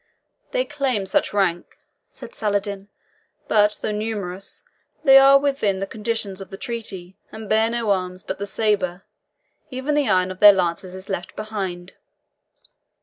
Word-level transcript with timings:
"They 0.49 0.65
claim 0.65 1.05
such 1.05 1.31
rank," 1.31 1.77
said 2.09 2.33
Saladin; 2.33 2.87
"but 3.47 3.77
though 3.83 3.91
numerous, 3.91 4.63
they 5.03 5.19
are 5.19 5.37
within 5.37 5.77
the 5.79 5.85
conditions 5.85 6.41
of 6.41 6.49
the 6.49 6.57
treaty, 6.57 7.19
and 7.31 7.47
bear 7.47 7.69
no 7.69 7.91
arms 7.91 8.23
but 8.23 8.39
the 8.39 8.47
sabre 8.47 9.03
even 9.69 9.93
the 9.93 10.09
iron 10.09 10.31
of 10.31 10.39
their 10.39 10.53
lances 10.53 10.95
is 10.95 11.07
left 11.07 11.35
behind." 11.35 11.93